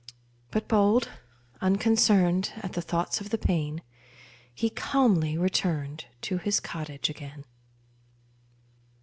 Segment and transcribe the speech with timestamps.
[0.49, 1.09] But bold,
[1.61, 3.83] unconcern'd At thoughts of the pain,
[4.51, 7.45] He calmly return'd To his cottage again.